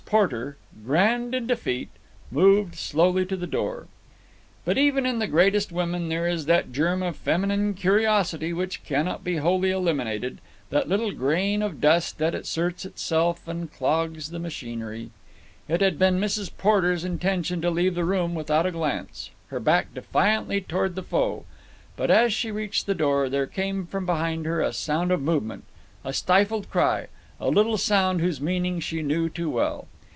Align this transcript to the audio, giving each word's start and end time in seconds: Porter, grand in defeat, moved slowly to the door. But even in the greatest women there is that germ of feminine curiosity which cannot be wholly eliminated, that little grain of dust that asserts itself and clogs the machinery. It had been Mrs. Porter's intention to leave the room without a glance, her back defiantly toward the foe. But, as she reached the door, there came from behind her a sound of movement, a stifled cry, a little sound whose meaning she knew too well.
Porter, 0.11 0.57
grand 0.85 1.33
in 1.33 1.47
defeat, 1.47 1.87
moved 2.31 2.75
slowly 2.75 3.25
to 3.27 3.37
the 3.37 3.47
door. 3.47 3.87
But 4.65 4.77
even 4.77 5.05
in 5.05 5.19
the 5.19 5.27
greatest 5.27 5.71
women 5.71 6.09
there 6.09 6.27
is 6.27 6.47
that 6.47 6.73
germ 6.73 7.01
of 7.01 7.15
feminine 7.15 7.75
curiosity 7.75 8.51
which 8.51 8.83
cannot 8.83 9.23
be 9.23 9.37
wholly 9.37 9.71
eliminated, 9.71 10.39
that 10.69 10.89
little 10.89 11.13
grain 11.13 11.61
of 11.61 11.79
dust 11.79 12.17
that 12.17 12.35
asserts 12.35 12.83
itself 12.83 13.47
and 13.47 13.71
clogs 13.71 14.31
the 14.31 14.39
machinery. 14.39 15.11
It 15.69 15.79
had 15.79 15.97
been 15.97 16.19
Mrs. 16.19 16.51
Porter's 16.57 17.05
intention 17.05 17.61
to 17.61 17.69
leave 17.71 17.95
the 17.95 18.03
room 18.03 18.35
without 18.35 18.65
a 18.65 18.71
glance, 18.71 19.29
her 19.47 19.61
back 19.61 19.93
defiantly 19.93 20.59
toward 20.59 20.95
the 20.95 21.03
foe. 21.03 21.45
But, 21.95 22.11
as 22.11 22.33
she 22.33 22.51
reached 22.51 22.85
the 22.85 22.93
door, 22.93 23.29
there 23.29 23.47
came 23.47 23.85
from 23.87 24.05
behind 24.05 24.45
her 24.45 24.59
a 24.59 24.73
sound 24.73 25.11
of 25.11 25.21
movement, 25.21 25.63
a 26.03 26.11
stifled 26.11 26.69
cry, 26.69 27.07
a 27.39 27.47
little 27.49 27.77
sound 27.77 28.19
whose 28.19 28.41
meaning 28.41 28.81
she 28.81 29.01
knew 29.01 29.29
too 29.29 29.49
well. 29.49 29.87